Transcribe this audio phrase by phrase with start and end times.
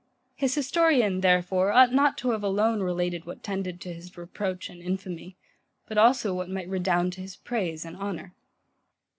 [0.33, 4.81] His historian, therefore, ought not to have alone related what tended to his reproach and
[4.81, 5.37] infamy;
[5.87, 8.33] but also what might redound to his Praise and Honour.